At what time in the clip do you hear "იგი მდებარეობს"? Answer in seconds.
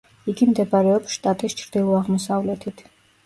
0.31-1.17